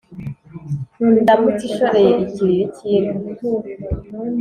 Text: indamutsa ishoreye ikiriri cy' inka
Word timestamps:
indamutsa 1.19 1.63
ishoreye 1.69 2.11
ikiriri 2.25 2.65
cy' 2.75 2.87
inka 2.93 3.15